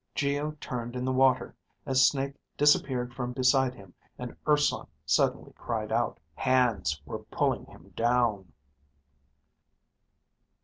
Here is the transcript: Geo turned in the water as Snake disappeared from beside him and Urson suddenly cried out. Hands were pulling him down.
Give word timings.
Geo 0.15 0.53
turned 0.59 0.95
in 0.95 1.05
the 1.05 1.11
water 1.11 1.55
as 1.85 2.07
Snake 2.07 2.33
disappeared 2.57 3.13
from 3.13 3.33
beside 3.33 3.75
him 3.75 3.93
and 4.17 4.35
Urson 4.47 4.87
suddenly 5.05 5.53
cried 5.53 5.91
out. 5.91 6.19
Hands 6.33 6.99
were 7.05 7.19
pulling 7.19 7.65
him 7.67 7.89
down. 7.95 8.51